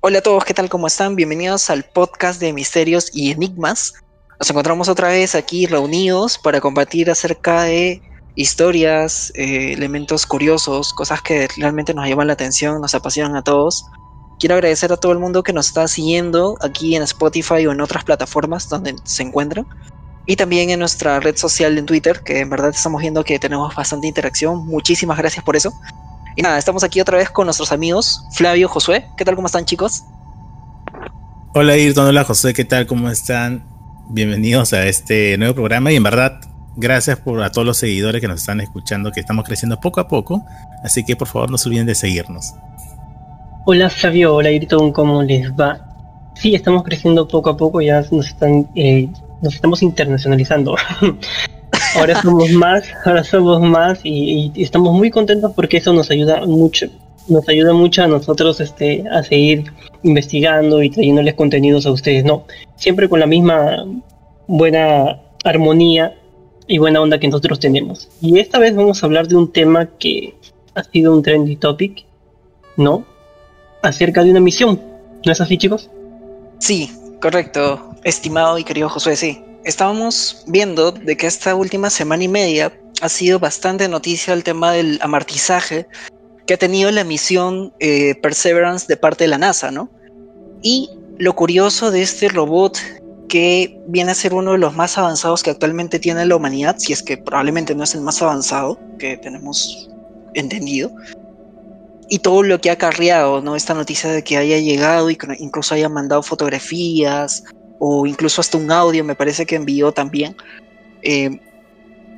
[0.00, 0.68] Hola a todos, ¿qué tal?
[0.68, 1.16] ¿Cómo están?
[1.16, 3.94] Bienvenidos al podcast de Misterios y Enigmas.
[4.38, 8.00] Nos encontramos otra vez aquí reunidos para compartir acerca de
[8.36, 13.86] historias, eh, elementos curiosos, cosas que realmente nos llaman la atención, nos apasionan a todos.
[14.38, 17.80] Quiero agradecer a todo el mundo que nos está siguiendo aquí en Spotify o en
[17.80, 19.66] otras plataformas donde se encuentran.
[20.26, 23.74] Y también en nuestra red social en Twitter, que en verdad estamos viendo que tenemos
[23.74, 24.64] bastante interacción.
[24.64, 25.72] Muchísimas gracias por eso.
[26.38, 29.06] Y nada, estamos aquí otra vez con nuestros amigos Flavio, Josué.
[29.16, 29.34] ¿Qué tal?
[29.34, 30.04] ¿Cómo están chicos?
[31.52, 32.86] Hola Ayrton, hola José, ¿qué tal?
[32.86, 33.64] ¿Cómo están?
[34.10, 36.40] Bienvenidos a este nuevo programa y en verdad
[36.76, 40.06] gracias por a todos los seguidores que nos están escuchando, que estamos creciendo poco a
[40.06, 40.44] poco,
[40.84, 42.54] así que por favor no se olviden de seguirnos.
[43.66, 45.80] Hola Flavio, hola Ayrton, ¿cómo les va?
[46.36, 49.08] Sí, estamos creciendo poco a poco, ya nos están, eh,
[49.42, 50.76] nos estamos internacionalizando.
[51.96, 56.88] ahora somos más, ahora somos más y, estamos muy contentos porque eso nos ayuda mucho,
[57.28, 62.44] nos ayuda mucho a nosotros este, a seguir investigando y trayéndoles contenidos a ustedes, ¿no?
[62.76, 63.84] Siempre con la misma
[64.46, 66.14] buena armonía
[66.66, 68.08] y buena onda que nosotros tenemos.
[68.20, 70.34] Y esta vez vamos a hablar de un tema que
[70.74, 72.04] ha sido un trendy topic,
[72.76, 73.04] ¿no?
[73.82, 74.80] Acerca de una misión.
[75.24, 75.90] ¿No es así, chicos?
[76.58, 82.28] Sí, correcto, estimado y querido Josué, sí estábamos viendo de que esta última semana y
[82.28, 85.86] media ha sido bastante noticia el tema del amartizaje
[86.46, 89.90] que ha tenido la misión eh, Perseverance de parte de la NASA, ¿no?
[90.62, 90.88] Y
[91.18, 92.78] lo curioso de este robot
[93.28, 96.94] que viene a ser uno de los más avanzados que actualmente tiene la humanidad, si
[96.94, 99.90] es que probablemente no es el más avanzado que tenemos
[100.32, 100.90] entendido,
[102.08, 103.54] y todo lo que ha acarreado, ¿no?
[103.54, 107.44] Esta noticia de que haya llegado y incluso haya mandado fotografías,
[107.78, 110.36] o incluso hasta un audio me parece que envió también.
[111.02, 111.40] Eh,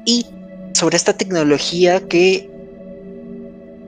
[0.04, 0.26] y
[0.72, 2.50] sobre esta tecnología que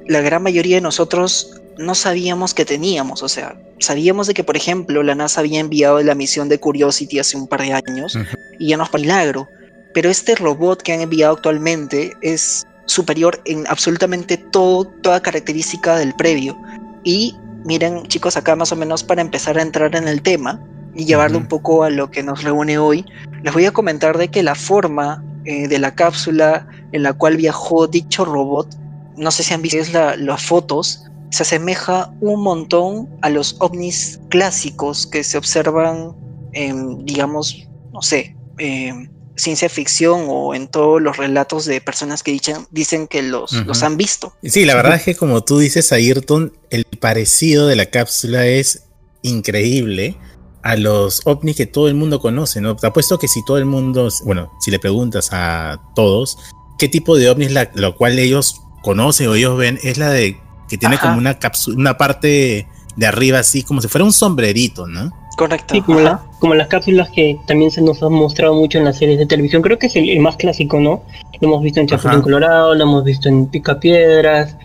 [0.06, 3.22] la gran mayoría de nosotros no sabíamos que teníamos.
[3.22, 7.18] O sea, sabíamos de que, por ejemplo, la NASA había enviado la misión de Curiosity
[7.18, 8.16] hace un par de años
[8.58, 9.48] y ya nos milagro.
[9.94, 16.14] Pero este robot que han enviado actualmente es superior en absolutamente todo, toda característica del
[16.14, 16.58] previo.
[17.04, 20.60] Y miren, chicos, acá más o menos para empezar a entrar en el tema,
[20.94, 23.04] y llevarlo un poco a lo que nos reúne hoy,
[23.42, 27.36] les voy a comentar de que la forma eh, de la cápsula en la cual
[27.36, 28.68] viajó dicho robot,
[29.16, 29.78] no sé si han visto
[30.16, 36.14] las fotos, se asemeja un montón a los ovnis clásicos que se observan
[36.52, 38.36] en, digamos, no sé,
[39.36, 43.82] ciencia ficción o en todos los relatos de personas que dicen, dicen que los, los
[43.82, 44.34] han visto.
[44.42, 48.84] Sí, la verdad es que como tú dices, Ayrton, el parecido de la cápsula es
[49.22, 50.16] increíble
[50.62, 52.76] a los ovnis que todo el mundo conoce, ¿no?
[52.76, 56.38] Te apuesto que si todo el mundo, bueno, si le preguntas a todos
[56.78, 60.36] qué tipo de ovnis la, lo cual ellos conocen o ellos ven, es la de
[60.68, 64.86] que tiene como una cápsula, una parte de arriba así, como si fuera un sombrerito,
[64.86, 65.12] ¿no?
[65.36, 65.74] Correcto.
[65.74, 66.00] Sí, como,
[66.40, 69.62] como, las cápsulas que también se nos han mostrado mucho en las series de televisión.
[69.62, 71.02] Creo que es el, más clásico, ¿no?
[71.40, 74.56] Lo hemos visto en Chapulín Colorado, lo hemos visto en Picapiedras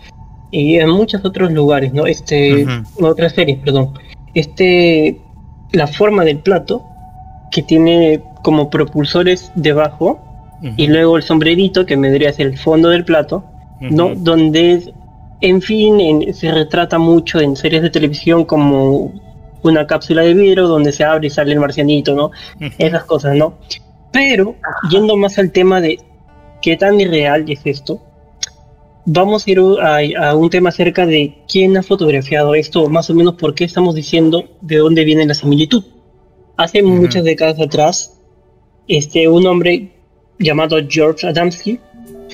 [0.50, 2.06] y en muchos otros lugares, ¿no?
[2.06, 3.94] Este, en otras series, perdón.
[4.34, 5.20] Este
[5.72, 6.84] la forma del plato,
[7.50, 10.24] que tiene como propulsores debajo,
[10.76, 13.44] y luego el sombrerito, que vendría a ser el fondo del plato,
[13.80, 14.14] ¿no?
[14.16, 14.92] Donde,
[15.40, 19.12] en fin, se retrata mucho en series de televisión como
[19.62, 22.32] una cápsula de vidrio donde se abre y sale el marcianito, ¿no?
[22.78, 23.54] Esas cosas, ¿no?
[24.10, 24.56] Pero,
[24.90, 26.00] yendo más al tema de
[26.60, 28.00] qué tan irreal es esto,
[29.04, 29.58] vamos a ir
[30.18, 33.94] a, un tema acerca de quién ha fotografiado esto, más o menos por qué estamos
[33.94, 35.84] diciendo de dónde viene la similitud.
[36.56, 38.20] Hace muchas décadas atrás,
[38.88, 39.92] este, un hombre
[40.38, 41.78] llamado George Adamski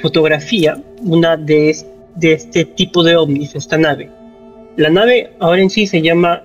[0.01, 1.77] fotografía una de,
[2.17, 4.11] de este tipo de ovnis, esta nave.
[4.77, 6.43] La nave ahora en sí se llama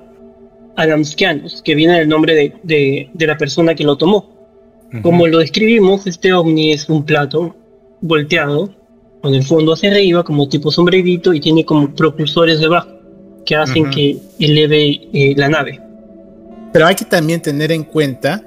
[0.75, 4.37] Adamskianos, que viene del nombre de, de, la persona que lo tomó.
[5.01, 7.55] Como lo describimos, este ovni es un plato
[8.01, 8.73] volteado
[9.21, 12.89] con el fondo hacia arriba como tipo sombrerito y tiene como propulsores debajo
[13.45, 15.81] que hacen que eleve eh, la nave.
[16.71, 18.43] Pero hay que también tener en cuenta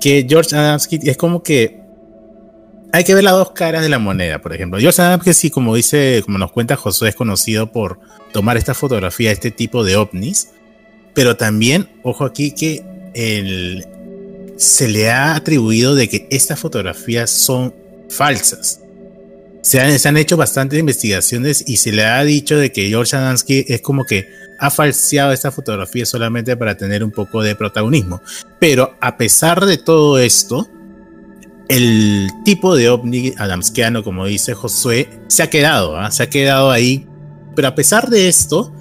[0.00, 1.80] que George Adamski es como que
[2.92, 4.78] hay que ver las dos caras de la moneda, por ejemplo.
[4.78, 7.98] George Adamski sí, como dice, como nos cuenta Josué, es conocido por
[8.32, 10.50] tomar esta fotografía, este tipo de ovnis,
[11.12, 12.84] pero también, ojo aquí, que
[14.56, 17.74] se le ha atribuido de que estas fotografías son
[18.08, 18.80] falsas
[19.66, 23.80] se han, hecho bastantes investigaciones y se le ha dicho de que George Adamski es
[23.80, 24.30] como que
[24.60, 28.22] ha falseado esta fotografía solamente para tener un poco de protagonismo.
[28.60, 30.68] Pero a pesar de todo esto,
[31.68, 36.12] el tipo de ovni adamskiano, como dice Josué, se ha quedado, ¿ah?
[36.12, 37.04] se ha quedado ahí.
[37.56, 38.72] Pero a pesar de esto,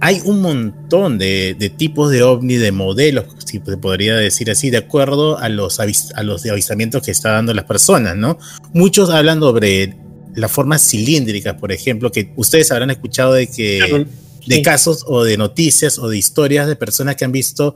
[0.00, 4.78] hay un montón de, tipos de ovni, de modelos, si se podría decir así, de
[4.78, 8.38] acuerdo a los, a los avistamientos que están dando las personas, ¿no?
[8.72, 10.05] Muchos hablan sobre
[10.36, 14.06] la forma cilíndrica, por ejemplo, que ustedes habrán escuchado de que
[14.46, 17.74] de casos o de noticias o de historias de personas que han visto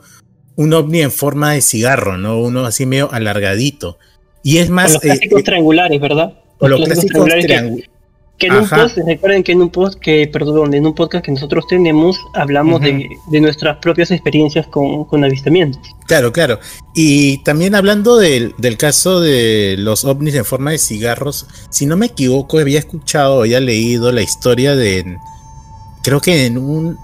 [0.57, 2.39] un ovni en forma de cigarro, ¿no?
[2.39, 3.99] Uno así medio alargadito.
[4.43, 4.93] Y es más.
[4.93, 6.35] los clásicos eh, triangulares, ¿verdad?
[6.59, 7.90] O los, clásicos triangulares.
[8.41, 11.31] Que en un post, recuerden que en un post que, perdón, en un podcast que
[11.31, 15.95] nosotros tenemos, hablamos de, nuestras propias experiencias con, con, avistamientos.
[16.07, 16.59] Claro, claro.
[16.95, 22.07] Y también hablando del, caso de los ovnis en forma de cigarros, si no me
[22.07, 25.19] equivoco, había escuchado había leído la historia de,
[26.03, 26.97] creo que en, un,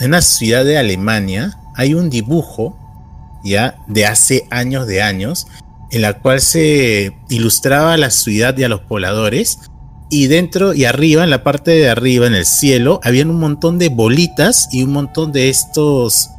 [0.00, 2.76] en una ciudad de Alemania hay un dibujo,
[3.44, 5.46] ya, de hace años de años,
[5.92, 9.60] en la cual se ilustraba la ciudad y a los pobladores
[10.08, 13.78] y dentro y arriba, en la parte de arriba, en el cielo, habían un montón
[13.78, 16.30] de bolitas y un montón de estos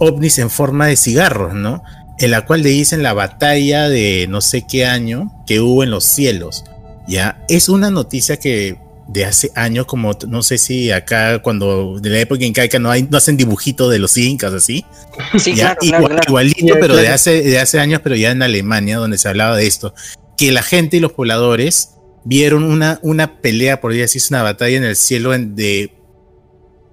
[0.00, 1.82] ovnis en forma de cigarros, ¿no?
[2.18, 5.90] En la cual le dicen la batalla de no sé qué año que hubo en
[5.90, 6.64] los cielos.
[7.06, 12.10] Ya, es una noticia que de hace años, como no sé si acá, cuando de
[12.10, 14.84] la época incaica no, hay, no hacen dibujitos de los incas así.
[15.38, 15.78] Sí, claro,
[16.26, 19.66] Igualito, pero de hace, de hace años, pero ya en Alemania, donde se hablaba de
[19.66, 19.94] esto.
[20.36, 21.97] Que la gente y los pobladores
[22.28, 25.94] vieron una, una pelea, por decirse, una batalla en el cielo de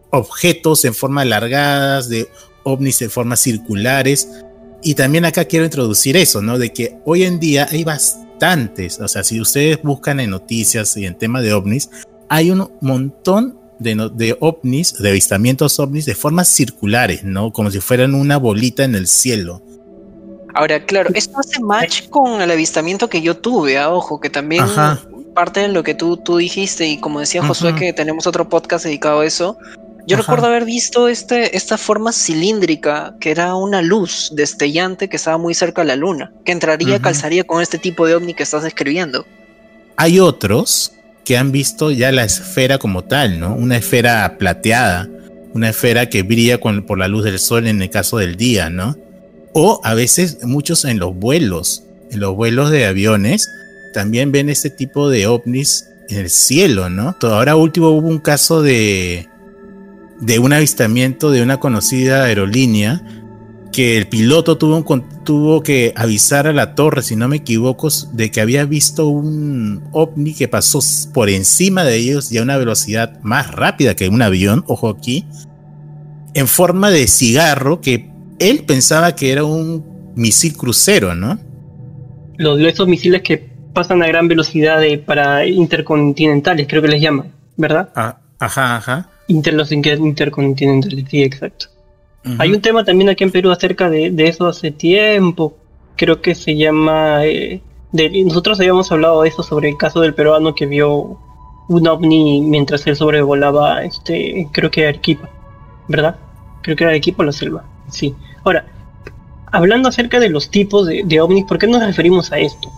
[0.09, 2.29] objetos en forma alargadas, de
[2.63, 4.29] ovnis en formas circulares.
[4.81, 6.57] Y también acá quiero introducir eso, ¿no?
[6.57, 11.05] De que hoy en día hay bastantes, o sea, si ustedes buscan en noticias y
[11.05, 11.89] en tema de ovnis,
[12.29, 17.51] hay un montón de, de ovnis, de avistamientos ovnis de formas circulares, ¿no?
[17.51, 19.61] Como si fueran una bolita en el cielo.
[20.53, 23.89] Ahora, claro, esto hace match con el avistamiento que yo tuve, a ¿ah?
[23.89, 24.63] ojo, que también
[25.35, 28.85] parte de lo que tú, tú dijiste y como decía Josué que tenemos otro podcast
[28.85, 29.57] dedicado a eso,
[30.07, 35.37] yo recuerdo haber visto este, esta forma cilíndrica que era una luz destellante que estaba
[35.37, 38.63] muy cerca de la luna, que entraría, calzaría con este tipo de ovni que estás
[38.63, 39.25] describiendo.
[39.97, 40.91] Hay otros
[41.23, 43.55] que han visto ya la esfera como tal, ¿no?
[43.55, 45.09] Una esfera plateada,
[45.53, 48.95] una esfera que brilla por la luz del sol en el caso del día, ¿no?
[49.53, 53.49] O a veces muchos en los vuelos, en los vuelos de aviones,
[53.95, 57.15] también ven este tipo de ovnis en el cielo, ¿no?
[57.21, 59.29] Ahora último hubo un caso de,
[60.19, 63.01] de un avistamiento de una conocida aerolínea
[63.71, 64.83] que el piloto tuvo,
[65.23, 69.81] tuvo que avisar a la torre, si no me equivoco, de que había visto un
[69.93, 70.79] ovni que pasó
[71.13, 75.25] por encima de ellos y a una velocidad más rápida que un avión, ojo aquí,
[76.33, 79.85] en forma de cigarro que él pensaba que era un
[80.17, 81.39] misil crucero, ¿no?
[82.37, 87.31] Los esos misiles que pasan a gran velocidad de, para intercontinentales, creo que les llaman,
[87.57, 87.89] ¿verdad?
[87.95, 89.09] Ah, ajá, ajá.
[89.27, 91.67] Inter, los intercontinentales, sí, exacto.
[92.39, 95.55] Hay un tema también aquí en Perú acerca de, eso hace tiempo.
[95.95, 97.23] Creo que se llama.
[97.23, 97.61] Eh,
[98.25, 101.19] nosotros habíamos hablado de eso sobre el caso del peruano que vio
[101.67, 105.29] un ovni mientras él sobrevolaba, este, creo que Arequipa,
[105.87, 106.17] ¿verdad?
[106.61, 107.63] Creo que era Arequipa o la selva.
[107.89, 108.15] Sí.
[108.43, 108.65] Ahora,
[109.51, 112.71] hablando acerca de los tipos de, de ovnis, ¿por qué nos referimos a esto?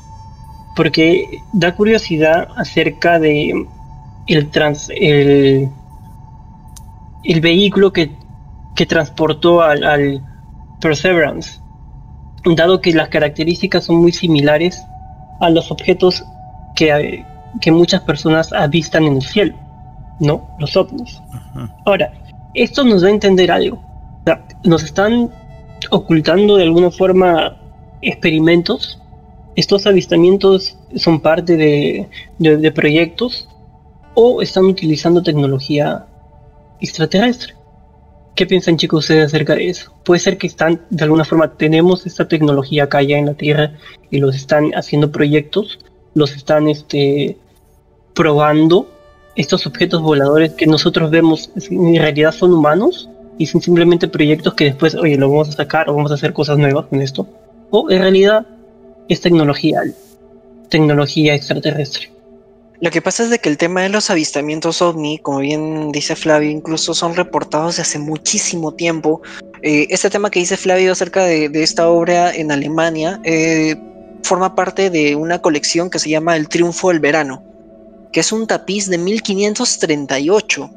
[0.77, 3.65] Porque da curiosidad acerca de
[4.27, 5.69] el, trans, el,
[7.23, 8.11] el vehículo que,
[8.75, 10.23] que transportó al,
[10.79, 11.59] Perseverance,
[12.55, 14.79] dado que las características son muy similares
[15.39, 16.23] a los objetos
[16.75, 17.25] que,
[17.59, 19.55] que muchas personas avistan en el cielo,
[20.19, 20.47] ¿no?
[20.59, 21.19] Los ovnis.
[21.87, 22.13] Ahora,
[22.53, 23.81] esto nos da a entender algo.
[24.63, 25.31] nos están
[25.89, 27.57] ocultando de alguna forma
[28.03, 29.01] experimentos
[29.57, 33.49] ¿Estos avistamientos son parte de, proyectos
[34.13, 36.05] o están utilizando tecnología
[36.79, 37.55] extraterrestre?
[38.35, 39.91] ¿Qué piensan chicos ustedes acerca de eso?
[40.03, 43.73] Puede ser que están, de alguna forma, tenemos esta tecnología acá ya en la Tierra
[44.11, 45.79] y los están haciendo proyectos,
[46.13, 47.35] los están este,
[48.13, 48.87] probando.
[49.35, 53.09] Estos objetos voladores que nosotros vemos en realidad son humanos
[53.39, 56.31] y son simplemente proyectos que después, oye, lo vamos a sacar o vamos a hacer
[56.31, 57.27] cosas nuevas con esto.
[57.71, 58.45] O en realidad
[59.09, 59.81] es tecnología,
[60.69, 62.11] tecnología extraterrestre.
[62.79, 66.15] Lo que pasa es de que el tema de los avistamientos ovni, como bien dice
[66.15, 69.21] Flavio, incluso son reportados de hace muchísimo tiempo.
[69.63, 73.75] Eh, este tema que dice Flavio acerca de, esta obra en Alemania eh,
[74.21, 77.43] forma parte de una colección que se llama El Triunfo del Verano,
[78.11, 80.69] que es un tapiz de 1538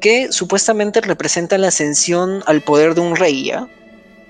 [0.00, 3.68] que supuestamente representa la ascensión al poder de un rey, ¿ya?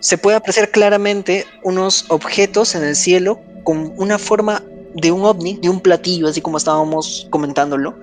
[0.02, 4.60] Se puede apreciar claramente unos objetos en el cielo con una forma
[4.94, 7.94] de un ovni, de un platillo, así como estábamos comentándolo,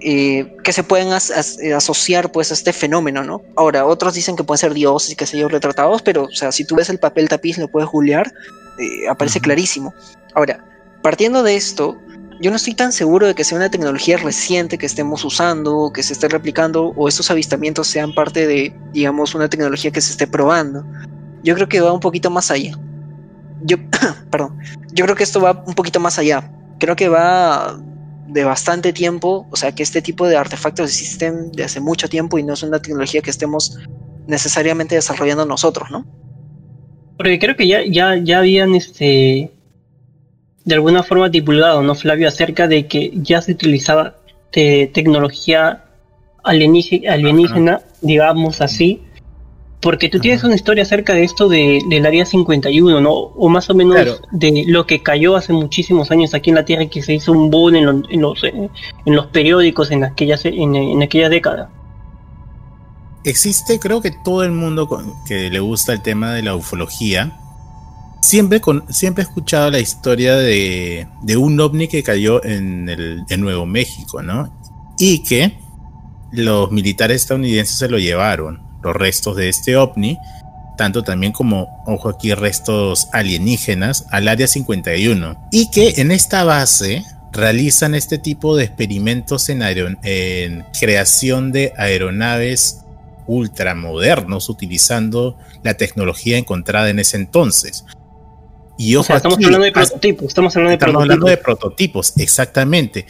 [0.00, 3.42] eh, que se pueden asociar pues a este fenómeno, ¿no?
[3.56, 6.50] Ahora, otros dicen que pueden ser dioses y que se yo retratados, pero, o sea,
[6.50, 8.32] si tú ves el papel tapiz, lo puedes googlear,
[8.78, 9.92] eh, aparece clarísimo.
[10.32, 10.64] Ahora,
[11.02, 11.98] partiendo de esto,
[12.40, 16.02] yo no estoy tan seguro de que sea una tecnología reciente que estemos usando, que
[16.02, 20.26] se esté replicando, o estos avistamientos sean parte de, digamos, una tecnología que se esté
[20.26, 20.84] probando.
[21.44, 22.76] Yo creo que va un poquito más allá.
[23.62, 23.76] Yo,
[24.30, 24.58] perdón,
[24.92, 26.50] yo creo que esto va un poquito más allá.
[26.80, 27.78] Creo que va
[28.26, 32.38] de bastante tiempo, o sea, que este tipo de artefactos existen de hace mucho tiempo
[32.38, 33.78] y no es una tecnología que estemos
[34.26, 36.04] necesariamente desarrollando nosotros, ¿no?
[37.16, 39.52] Porque creo que ya, ya, ya habían este
[40.64, 42.26] de alguna forma divulgado, ¿no, Flavio?
[42.26, 44.16] Acerca de que ya se utilizaba
[44.50, 45.84] tecnología
[46.42, 49.02] alienígena, digamos así,
[49.84, 53.12] porque tú tienes una historia acerca de esto de, del Área 51, ¿no?
[53.12, 56.84] O más o menos de lo que cayó hace muchísimos años aquí en la Tierra
[56.84, 58.70] y que se hizo un boom en, en, los, en
[59.04, 61.70] los periódicos en, aquellas, en, en aquella década.
[63.24, 64.88] Existe, creo que todo el mundo
[65.26, 67.38] que le gusta el tema de la ufología,
[68.22, 73.22] siempre, con, siempre he escuchado la historia de, de un ovni que cayó en, el,
[73.28, 74.50] en Nuevo México, ¿no?
[74.98, 75.58] Y que
[76.32, 80.18] los militares estadounidenses se lo llevaron los restos de este ovni,
[80.76, 85.48] tanto también como, ojo aquí, restos alienígenas al Área 51.
[85.50, 89.62] Y que en esta base realizan este tipo de experimentos en,
[90.02, 92.80] en creación de aeronaves
[93.26, 97.84] ultramodernos utilizando la tecnología encontrada en ese entonces.
[98.76, 103.06] Y ojo estamos hablando de prototipos, estamos hablando de estamos hablando de prototipos, exactamente.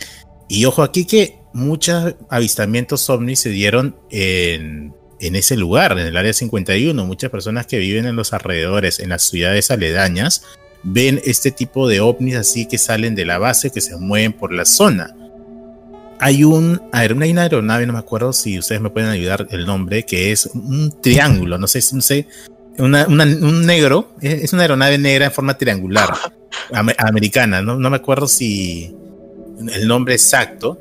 [0.48, 4.94] Y ojo aquí que muchos avistamientos ovnis se dieron en
[5.26, 7.04] en ese lugar, en el área 51.
[7.04, 10.42] Muchas personas que viven en los alrededores, en las ciudades aledañas,
[10.82, 14.52] ven este tipo de ovnis así que salen de la base, que se mueven por
[14.52, 15.14] la zona.
[16.20, 20.04] Hay un, hay una aeronave, no me acuerdo si ustedes me pueden ayudar el nombre,
[20.04, 22.28] que es un triángulo, no sé, no sé,
[22.78, 26.14] un negro, es una aeronave negra en forma triangular,
[26.98, 28.94] americana, no, no me acuerdo si
[29.72, 30.78] el nombre exacto,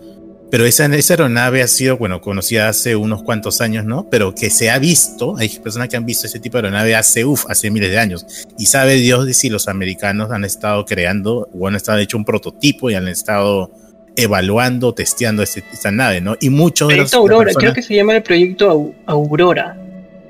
[0.53, 4.07] pero esa, esa aeronave ha sido, bueno, conocida hace unos cuantos años, ¿no?
[4.12, 7.25] Pero que se ha visto, hay personas que han visto ese tipo de aeronave hace,
[7.25, 8.45] uff, hace miles de años.
[8.60, 12.24] Y sabe Dios de si los americanos han estado creando o han estado hecho un
[12.24, 13.72] prototipo y han estado
[14.15, 16.38] evaluando, testeando este, esta nave, ¿no?
[16.39, 19.75] Y muchos de los, Aurora, creo que se llama el proyecto Aurora.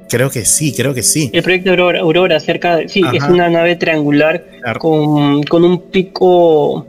[0.08, 1.32] Creo que sí, creo que sí.
[1.34, 4.42] El proyecto Aurora, Aurora cerca de, sí, es una nave triangular
[4.80, 6.88] con, con un pico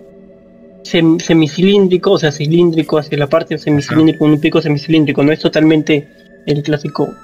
[0.84, 6.08] semicilíndrico, o sea, cilíndrico hacia la parte semicilíndrico, un pico semicilíndrico, no es totalmente
[6.46, 7.14] el clásico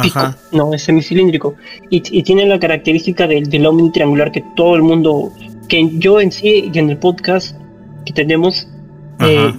[0.00, 1.54] pico, no, es semicilíndrico.
[1.90, 5.32] Y, tiene la característica del, del ovni triangular que todo el mundo,
[5.68, 7.56] que yo en sí y en el podcast
[8.04, 8.68] que tenemos,
[9.20, 9.52] eh,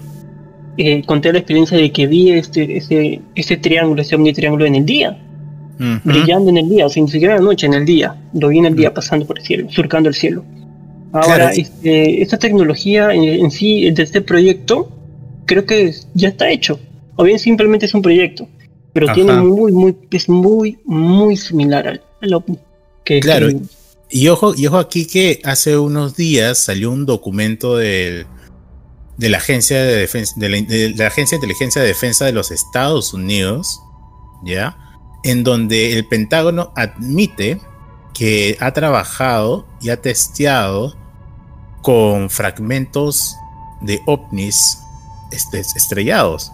[0.77, 4.75] eh, conté la experiencia de que vi este, este, este triángulo, este omni triángulo en
[4.75, 5.17] el día.
[6.05, 8.15] Brillando en el día, o sea, ni siquiera en la noche, en el día.
[8.33, 10.45] Lo vi en el día pasando por el cielo, surcando el cielo.
[11.15, 14.91] Ahora, este, esta tecnología en, sí, de este proyecto,
[15.45, 16.79] creo que ya está hecho.
[17.15, 18.49] O bien simplemente es un proyecto,
[18.91, 22.43] pero tiene muy, muy, es muy, muy similar al, al
[23.05, 23.47] Que, claro.
[24.09, 28.25] y ojo, y ojo aquí que hace unos días salió un documento de,
[29.15, 30.49] de la agencia de defensa, de
[30.97, 33.79] la, agencia de inteligencia de defensa de los Estados Unidos,
[34.43, 34.77] ya,
[35.23, 37.61] en donde el Pentágono admite
[38.13, 41.04] que ha trabajado y ha testeado
[41.85, 43.37] con fragmentos
[43.79, 44.79] de ovnis
[45.31, 46.51] este, estrellados.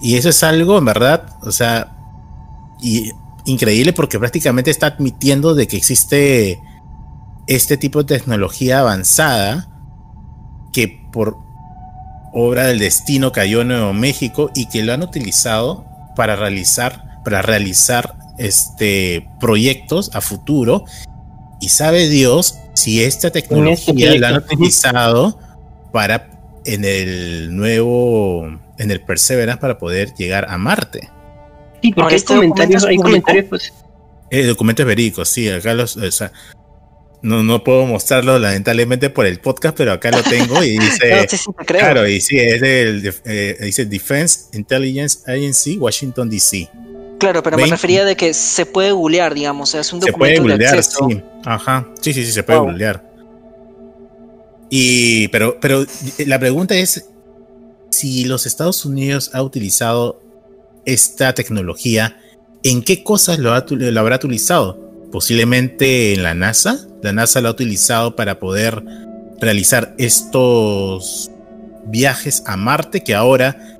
[0.00, 1.92] Y eso es algo, en verdad, o sea,
[3.44, 6.58] increíble porque prácticamente está admitiendo de que existe
[7.46, 9.68] este tipo de tecnología avanzada
[10.72, 11.36] que por
[12.32, 15.84] obra del destino cayó en Nuevo México y que lo han utilizado
[16.16, 20.86] para realizar para realizar este proyectos a futuro
[21.60, 25.38] y sabe Dios si esta tecnología la han utilizado
[25.92, 26.30] para
[26.64, 28.46] en el nuevo,
[28.78, 31.10] en el Perseverance para poder llegar a Marte.
[31.82, 33.72] Sí, porque hay este comentarios, hay comentarios, pues.
[34.30, 36.32] Eh, documentos verídicos, sí, acá los, o sea,
[37.20, 41.26] no, no puedo mostrarlo lamentablemente por el podcast, pero acá lo tengo y dice,
[41.66, 46.68] claro, y sí, es del, eh, dice Defense Intelligence Agency, Washington DC.
[47.22, 51.06] Claro, pero me refería de que se puede googlear, digamos, es un documento de acceso.
[51.08, 51.22] Sí.
[51.44, 52.72] Ajá, sí, sí, sí, se puede wow.
[54.68, 55.86] Y, pero, pero
[56.26, 57.04] la pregunta es
[57.90, 60.20] si los Estados Unidos ha utilizado
[60.84, 62.18] esta tecnología,
[62.64, 64.80] ¿en qué cosas lo, lo habrá utilizado?
[65.12, 66.86] Posiblemente en la NASA.
[67.02, 68.82] La NASA lo ha utilizado para poder
[69.40, 71.30] realizar estos
[71.86, 73.78] viajes a Marte que ahora,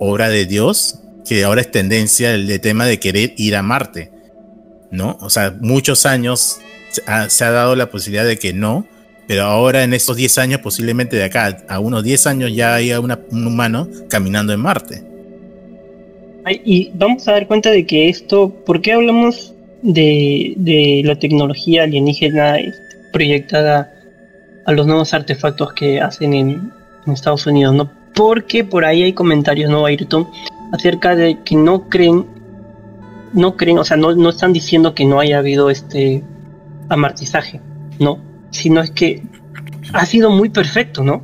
[0.00, 4.10] obra de Dios, que ahora es tendencia el, tema de querer ir a Marte,
[4.90, 5.18] ¿no?
[5.20, 6.60] O sea, muchos años
[7.28, 8.86] se ha, dado la posibilidad de que no,
[9.26, 13.00] pero ahora en estos 10 años, posiblemente de acá a unos 10 años ya haya
[13.00, 15.10] un humano caminando en Marte.
[16.64, 22.56] Y vamos a dar cuenta de que esto, ¿por qué hablamos de, la tecnología alienígena
[23.12, 23.92] proyectada
[24.66, 26.72] a los nuevos artefactos que hacen en,
[27.06, 27.74] Estados Unidos?
[27.74, 27.90] ¿no?
[28.14, 30.28] Porque por ahí hay comentarios, ¿no, Ayrton?
[30.72, 32.26] Acerca de que no creen,
[33.32, 36.22] no creen, o sea, no, no están diciendo que no haya habido este
[36.88, 37.60] amartizaje,
[37.98, 38.18] no,
[38.50, 39.22] sino es que
[39.92, 41.22] ha sido muy perfecto, ¿no?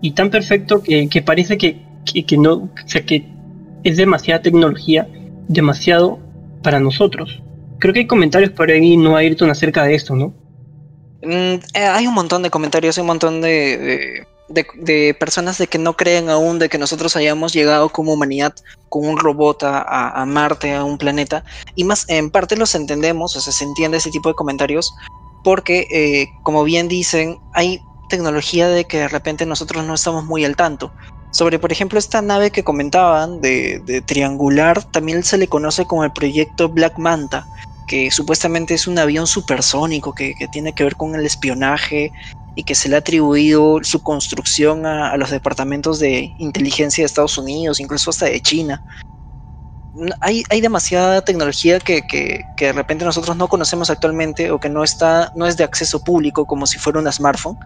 [0.00, 3.28] Y tan perfecto que, que parece que que, no, o sea, que
[3.84, 5.08] es demasiada tecnología,
[5.48, 6.18] demasiado
[6.62, 7.42] para nosotros.
[7.78, 10.34] Creo que hay comentarios por ahí, no Ayrton, acerca de esto, ¿no?
[11.22, 14.26] Mm, eh, hay un montón de comentarios, hay un montón de,
[15.18, 18.54] personas de que no creen aún de que nosotros hayamos llegado como humanidad
[18.88, 21.44] con un robot a, Marte, a un planeta.
[21.74, 24.94] Y más, en parte los entendemos, o sea, se entiende ese tipo de comentarios,
[25.42, 30.44] porque, eh, como bien dicen, hay tecnología de que de repente nosotros no estamos muy
[30.44, 30.92] al tanto.
[31.30, 36.12] Sobre, por ejemplo, esta nave que comentaban de, triangular, también se le conoce como el
[36.12, 37.46] proyecto Black Manta,
[37.88, 42.12] que supuestamente es un avión supersónico que, tiene que ver con el espionaje
[42.54, 47.38] y que se le ha atribuido su construcción a, los departamentos de inteligencia de Estados
[47.38, 48.82] Unidos, incluso hasta de China.
[50.20, 54.84] Hay, hay demasiada tecnología que, que, de repente nosotros no conocemos actualmente o que no,
[54.84, 57.58] está, no es de acceso público como si fuera una smartphone,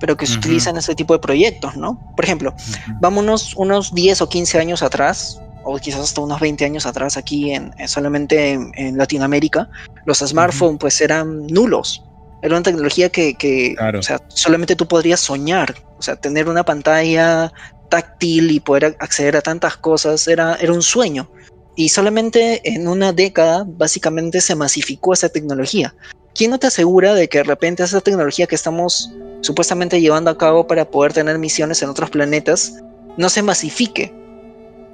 [0.00, 1.98] pero que se utilizan en ese tipo de proyectos, ¿no?
[2.16, 2.54] Por ejemplo,
[3.00, 7.52] vámonos unos 10 o 15 años atrás, o quizás hasta unos 20 años atrás aquí
[7.52, 9.68] en, solamente en, Latinoamérica,
[10.04, 12.02] los smartphones pues eran nulos.
[12.44, 17.50] Era una tecnología que, o sea, solamente tú podrías soñar, o sea, tener una pantalla
[17.88, 21.30] táctil y poder acceder a tantas cosas era, era un sueño.
[21.74, 25.94] Y solamente en una década básicamente se masificó esa tecnología.
[26.34, 30.36] ¿Quién no te asegura de que de repente esa tecnología que estamos supuestamente llevando a
[30.36, 32.74] cabo para poder tener misiones en otros planetas
[33.16, 34.14] no se masifique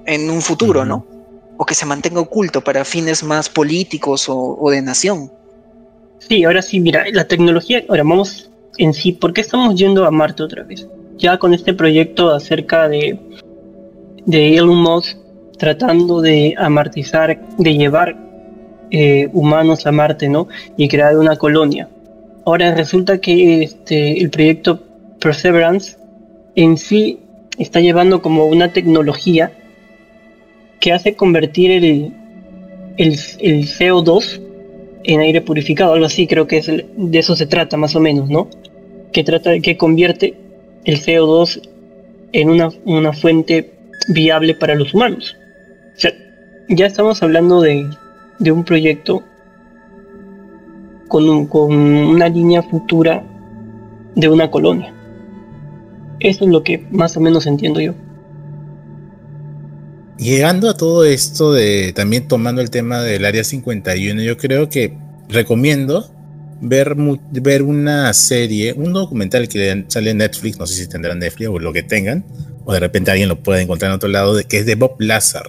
[0.06, 1.04] en un futuro, ¿no?
[1.56, 5.32] O que se mantenga oculto para fines más políticos o, de nación.
[6.20, 10.10] Sí, ahora sí, mira, la tecnología, ahora vamos en sí, ¿por qué estamos yendo a
[10.10, 10.86] Marte otra vez?
[11.18, 13.18] Ya con este proyecto acerca de,
[14.26, 15.18] de Elon Musk
[15.58, 18.16] tratando de amartizar, de llevar
[18.90, 20.48] eh, humanos a Marte, ¿no?
[20.76, 21.88] Y crear una colonia.
[22.46, 24.80] Ahora resulta que este, el proyecto
[25.20, 25.98] Perseverance
[26.54, 27.20] en sí
[27.58, 29.52] está llevando como una tecnología
[30.80, 32.12] que hace convertir el,
[32.96, 33.12] el,
[33.66, 34.40] CO2
[35.04, 38.28] en aire purificado, algo así creo que es de eso se trata más o menos,
[38.28, 38.48] ¿no?
[39.12, 40.34] Que trata que convierte
[40.84, 41.60] el CO2
[42.32, 43.72] en una, una fuente
[44.08, 45.36] viable para los humanos.
[45.96, 46.12] O sea,
[46.68, 47.86] ya estamos hablando de,
[48.38, 49.22] de un proyecto
[51.08, 53.24] con, con una línea futura
[54.14, 54.94] de una colonia.
[56.20, 57.94] Eso es lo que más o menos entiendo yo.
[60.20, 64.94] Llegando a todo esto de también tomando el tema del área 51, yo creo que
[65.30, 66.12] recomiendo
[66.60, 71.48] ver, ver una serie, un documental que sale en Netflix, no sé si tendrán Netflix
[71.48, 72.26] o lo que tengan,
[72.66, 75.48] o de repente alguien lo puede encontrar en otro lado, que es de Bob Lazar,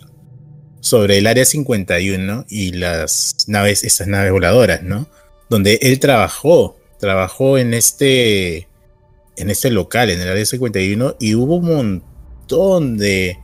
[0.79, 5.09] sobre el área 51 y las naves, estas naves voladoras, ¿no?
[5.49, 8.69] donde él trabajó, trabajó en este,
[9.35, 13.37] en este local, en el área 51, y hubo un montón de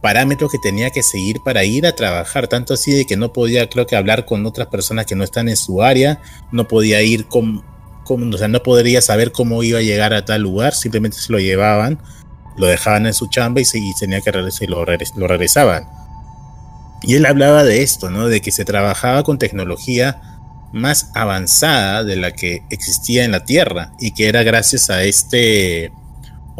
[0.00, 3.68] parámetros que tenía que seguir para ir a trabajar, tanto así de que no podía,
[3.68, 6.20] creo que, hablar con otras personas que no están en su área,
[6.52, 7.64] no podía ir con,
[8.08, 11.38] o sea, no podría saber cómo iba a llegar a tal lugar, simplemente se lo
[11.38, 11.98] llevaban,
[12.56, 15.84] lo dejaban en su chamba y, se, tenía que regresar y lo, lo regresaban.
[17.02, 18.28] Y él hablaba de esto, ¿no?
[18.28, 20.20] De que se trabajaba con tecnología
[20.72, 25.92] más avanzada de la que existía en la Tierra y que era gracias a este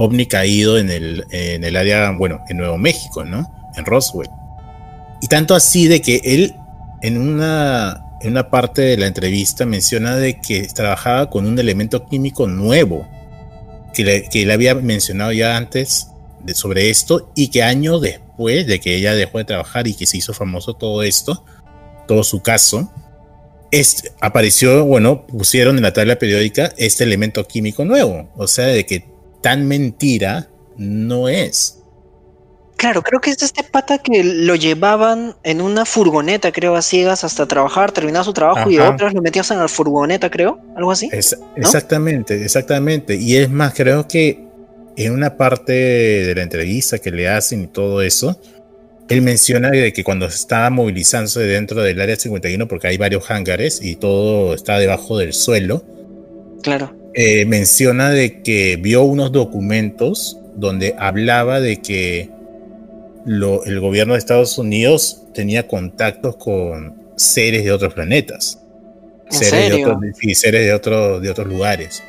[0.00, 3.50] ovni caído en el, en el área, bueno, en Nuevo México, ¿no?
[3.76, 4.30] En Roswell.
[5.20, 6.54] Y tanto así de que él
[7.02, 12.06] en una, en una parte de la entrevista menciona de que trabajaba con un elemento
[12.06, 13.08] químico nuevo,
[13.92, 16.12] que le, que le había mencionado ya antes
[16.44, 20.06] de, sobre esto y que años después de que ella dejó de trabajar y que
[20.06, 21.44] se hizo famoso todo esto,
[22.06, 22.88] todo su caso,
[24.20, 28.28] apareció, bueno, pusieron en la tabla periódica este elemento químico nuevo.
[28.36, 31.78] O sea, de que tan mentira no es.
[32.78, 37.24] Claro, creo que es este pata que lo llevaban en una furgoneta, creo, a ciegas
[37.24, 41.10] hasta trabajar, terminaba su trabajo y otros lo metías en la furgoneta, creo, algo así.
[41.12, 43.16] Exactamente, exactamente.
[43.16, 44.44] Y es más, creo que
[44.96, 48.40] en una parte de la entrevista que le hacen y todo eso,
[49.08, 53.80] él menciona de que cuando estaba movilizándose dentro del área 51, porque hay varios hangares
[53.82, 55.82] y todo está debajo del suelo.
[56.62, 56.94] Claro.
[57.20, 62.30] Eh, menciona de que vio unos documentos donde hablaba de que
[63.26, 68.60] el gobierno de Estados Unidos tenía contactos con seres de otros planetas.
[69.30, 69.98] seres, De otros,
[70.34, 72.04] seres de, otro, de otros lugares.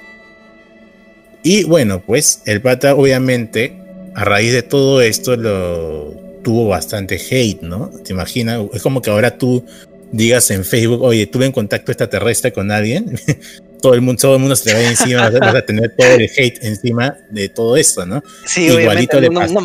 [1.41, 3.82] Y bueno, pues el pata obviamente
[4.13, 6.12] a raíz de todo esto lo
[6.43, 7.89] tuvo bastante hate, ¿no?
[8.06, 8.62] ¿Te imaginas?
[8.74, 9.65] Es como que ahora tú
[10.12, 13.19] digas en Facebook, oye, tuve en contacto extraterrestre con alguien,
[13.82, 16.30] todo el mundo, todo el mundo se te va encima, vas a tener todo el
[16.36, 18.24] hate encima de todo esto, ¿no?
[18.46, 19.60] Sí, igualito le pasó,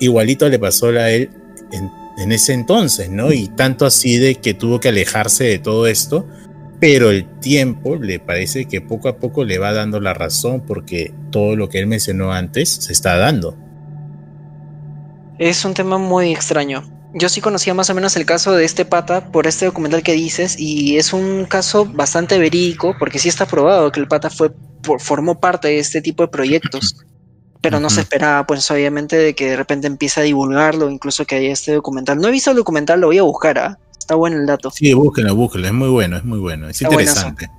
[0.00, 1.30] igualito, le pasó a él
[1.72, 3.32] en, en, ese entonces, ¿no?
[3.32, 6.26] Y tanto así de que tuvo que alejarse de todo esto,
[6.80, 11.12] pero el tiempo le parece que poco a poco le va dando la razón porque
[11.30, 13.56] todo lo que él mencionó antes se está dando.
[15.38, 16.97] Es un tema muy extraño.
[17.14, 20.12] Yo sí conocía más o menos el caso de este pata por este documental que
[20.12, 24.52] dices y es un caso bastante verídico porque sí está probado que el pata fue
[24.98, 26.96] formó parte de este tipo de proyectos.
[27.60, 31.34] Pero no se esperaba, pues obviamente, de que de repente empiece a divulgarlo, incluso que
[31.34, 32.16] haya este documental.
[32.18, 33.78] No he visto el documental, lo voy a buscar, ¿ah?
[33.98, 34.70] Está bueno el dato.
[34.70, 37.50] Sí, búsquenlo, búsquenlo, es muy bueno, es muy bueno, es interesante.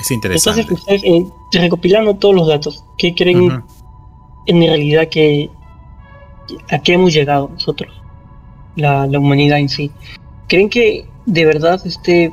[0.00, 0.62] Es interesante.
[0.62, 3.62] Entonces, ustedes, eh, recopilando todos los datos, ¿qué creen
[4.46, 5.48] en realidad que
[6.70, 8.01] a qué hemos llegado nosotros,
[8.76, 9.90] la, humanidad en sí.
[10.48, 12.32] ¿Creen que de verdad esté,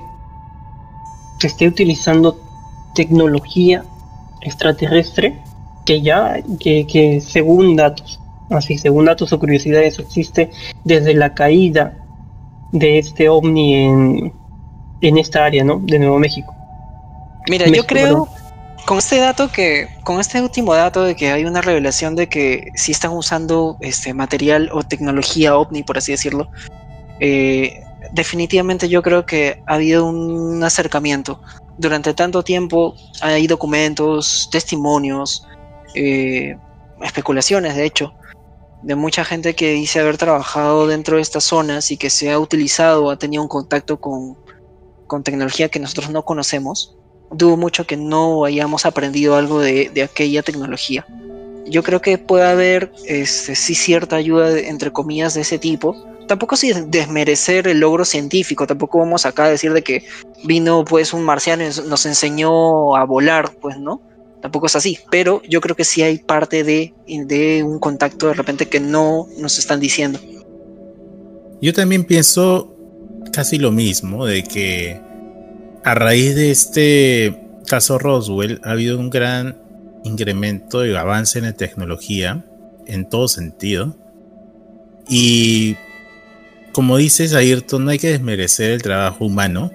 [1.39, 2.37] se esté utilizando
[2.95, 3.83] tecnología
[4.41, 5.39] extraterrestre
[5.85, 10.49] que ya, que, según datos, así, según datos o curiosidades, existe
[10.83, 11.97] desde la caída
[12.71, 14.33] de este ovni en,
[15.01, 15.79] en esta área, ¿no?
[15.79, 16.53] De Nuevo México.
[17.49, 18.27] Mira, yo creo,
[18.89, 22.71] con este dato que, con este último dato de que hay una revelación de que
[22.73, 26.49] sí están usando este material o tecnología ovni, por así decirlo,
[27.19, 31.39] eh, definitivamente yo creo que ha habido un acercamiento.
[31.77, 35.45] Durante tanto tiempo hay documentos, testimonios,
[35.93, 36.57] eh,
[37.03, 38.15] especulaciones, de hecho,
[38.81, 42.39] de mucha gente que dice haber trabajado dentro de estas zonas y que se ha
[42.39, 44.35] utilizado, ha tenido un contacto con,
[45.05, 46.95] con tecnología que nosotros no conocemos
[47.31, 51.05] dudo mucho que no hayamos aprendido algo de, aquella tecnología.
[51.67, 55.95] Yo creo que puede haber este, sí cierta ayuda, entre comillas, de ese tipo.
[56.27, 60.05] Tampoco sin desmerecer el logro científico, tampoco vamos acá a decir de que
[60.43, 64.01] vino pues un marciano y nos enseñó a volar, pues no.
[64.41, 68.33] Tampoco es así, pero yo creo que sí hay parte de, de un contacto de
[68.35, 70.19] repente que no nos están diciendo.
[71.61, 72.73] Yo también pienso
[73.33, 75.01] casi lo mismo, de que
[75.83, 79.57] a raíz de este caso Roswell ha habido un gran
[80.03, 82.45] incremento y avance en la tecnología
[82.87, 83.95] en todo sentido.
[85.07, 85.75] Y
[86.71, 89.71] como dices, Ayrton, no hay que desmerecer el trabajo humano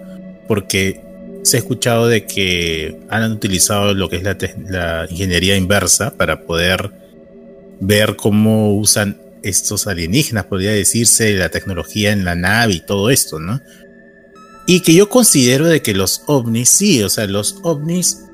[0.49, 1.03] porque
[1.43, 4.37] se ha escuchado de que han utilizado lo que es la,
[4.69, 6.91] la ingeniería inversa para poder
[7.81, 13.39] ver cómo usan estos alienígenas, podría decirse, la tecnología en la nave y todo esto,
[13.39, 13.61] ¿no?
[14.67, 18.25] Y que yo considero de que los ovnis, sí, o sea, los ovnis,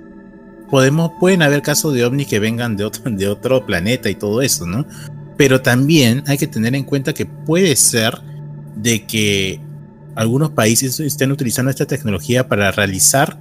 [0.71, 4.43] podemos, pueden haber casos de ovnis que vengan de otro, de otro planeta y todo
[4.43, 4.87] eso, ¿no?
[5.37, 8.21] Pero también hay que tener en cuenta que puede ser
[8.77, 9.61] de que
[10.15, 13.39] algunos países estén utilizando esta tecnología para realizar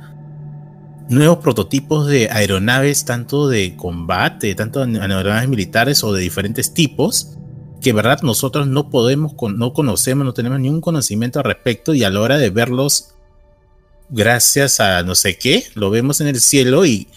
[1.09, 7.38] nuevos prototipos de aeronaves, tanto de combate, tanto aeronaves militares o de diferentes tipos,
[7.81, 12.09] que verdad nosotros no podemos, no conocemos, no tenemos ningún conocimiento al respecto y a
[12.09, 13.15] la hora de verlos,
[14.09, 17.07] gracias a no sé qué, lo vemos en el cielo y,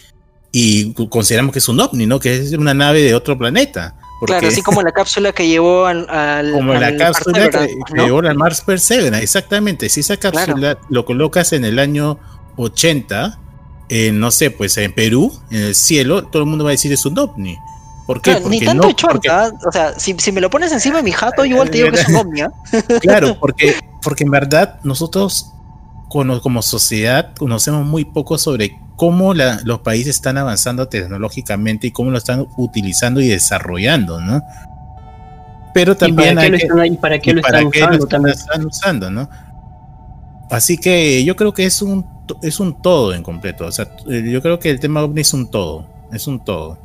[0.51, 2.19] y consideramos que es un ovni, ¿no?
[2.19, 3.95] Que es una nave de otro planeta.
[4.25, 6.07] claro, así como la cápsula que llevó al...
[6.53, 9.89] como la cápsula que, llevó al Mars Perseverance, exactamente.
[9.89, 12.19] Si esa cápsula lo colocas en el año
[12.57, 13.39] 80,
[14.13, 17.05] no sé, pues en Perú, en el cielo, todo el mundo va a decir es
[17.05, 17.57] un ovni.
[18.05, 18.39] ¿Por qué?
[18.49, 21.77] ni tanto chorta, o sea, si, me lo pones encima de mi jato, igual te
[21.77, 22.41] digo que es un ovni.
[23.01, 25.53] Claro, porque, porque en verdad nosotros
[26.09, 32.17] como, sociedad conocemos muy poco sobre cómo los países están avanzando tecnológicamente y cómo lo
[32.17, 34.43] están utilizando y desarrollando, ¿no?
[35.73, 36.67] Pero también hay que,
[37.01, 39.27] para qué lo están, usando, ¿no?
[40.51, 42.05] Así que yo creo que es un
[42.43, 43.65] es un todo en completo.
[43.65, 45.87] O sea, yo creo que el tema ovni es un todo.
[46.11, 46.77] Es un todo.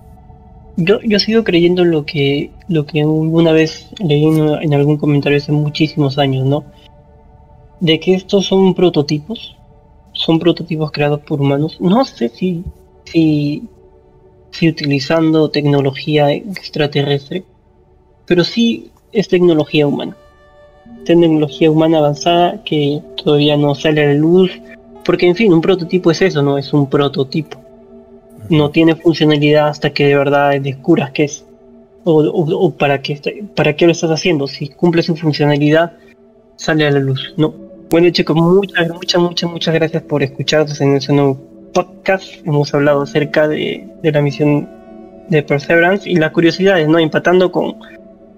[0.80, 5.50] Yo, yo sigo creyendo lo que, lo que una vez leí en, algún comentario hace
[5.50, 6.64] muchísimos años, ¿no?
[7.80, 9.56] De que estos son prototipos,
[10.12, 11.80] son prototipos creados por humanos.
[11.80, 12.62] No sé si,
[13.06, 13.64] si
[14.52, 17.42] sí utilizando tecnología extraterrestre,
[18.24, 20.16] pero sí es tecnología humana.
[21.04, 24.52] Tecnología humana avanzada que todavía no sale a la luz,
[25.04, 27.67] porque en fin, un prototipo es eso, no es un prototipo.
[28.48, 31.44] No tiene funcionalidad hasta que de verdad descubras qué es
[32.04, 34.46] o, para, qué, para qué lo estás haciendo.
[34.46, 35.92] Si cumple su funcionalidad,
[36.56, 37.34] sale a la luz.
[37.36, 37.54] No.
[37.90, 41.38] Bueno chicos, muchas, muchas, muchas, muchas gracias por escucharnos en este nuevo
[41.72, 42.24] podcast.
[42.44, 44.68] Hemos hablado acerca de, la misión
[45.28, 46.98] de Perseverance y las curiosidades, ¿no?
[46.98, 47.76] Empatando con,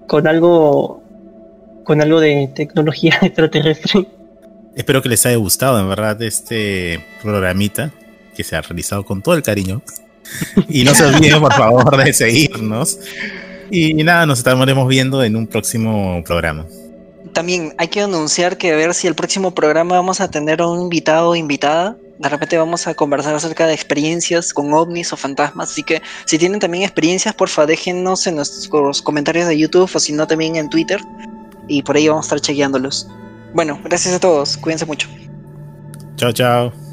[0.07, 1.01] con algo
[1.83, 4.07] con algo de tecnología extraterrestre.
[4.75, 7.91] Espero que les haya gustado, en verdad, este programita
[8.35, 9.81] que se ha realizado con todo el cariño.
[10.69, 12.99] Y no se olviden, por favor, de seguirnos.
[13.69, 16.65] Y nada, nos estaremos viendo en un próximo programa.
[17.33, 20.81] También hay que anunciar que a ver si el próximo programa vamos a tener un
[20.81, 21.95] invitado o invitada.
[22.19, 25.71] De repente vamos a conversar acerca de experiencias con ovnis o fantasmas.
[25.71, 30.11] Así que si tienen también experiencias, porfa, déjennos en nuestros comentarios de YouTube o si
[30.11, 30.99] no también en Twitter.
[31.67, 33.07] Y por ahí vamos a estar chequeándolos.
[33.53, 34.57] Bueno, gracias a todos.
[34.57, 35.07] Cuídense mucho.
[36.17, 36.90] Chao, chao.